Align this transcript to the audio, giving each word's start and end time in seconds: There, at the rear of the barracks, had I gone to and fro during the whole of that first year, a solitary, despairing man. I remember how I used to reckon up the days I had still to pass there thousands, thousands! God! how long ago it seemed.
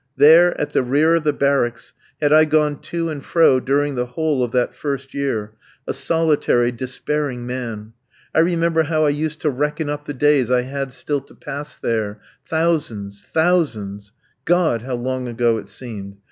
There, 0.17 0.59
at 0.59 0.71
the 0.73 0.81
rear 0.81 1.13
of 1.13 1.23
the 1.25 1.31
barracks, 1.31 1.93
had 2.19 2.33
I 2.33 2.45
gone 2.45 2.79
to 2.79 3.09
and 3.11 3.23
fro 3.23 3.59
during 3.59 3.93
the 3.93 4.07
whole 4.07 4.43
of 4.43 4.51
that 4.51 4.73
first 4.73 5.13
year, 5.13 5.53
a 5.85 5.93
solitary, 5.93 6.71
despairing 6.71 7.45
man. 7.45 7.93
I 8.33 8.39
remember 8.39 8.81
how 8.81 9.05
I 9.05 9.09
used 9.09 9.41
to 9.41 9.51
reckon 9.51 9.89
up 9.91 10.05
the 10.05 10.15
days 10.15 10.49
I 10.49 10.63
had 10.63 10.91
still 10.91 11.21
to 11.21 11.35
pass 11.35 11.75
there 11.75 12.19
thousands, 12.43 13.23
thousands! 13.31 14.11
God! 14.45 14.81
how 14.81 14.95
long 14.95 15.27
ago 15.27 15.59
it 15.59 15.69
seemed. 15.69 16.17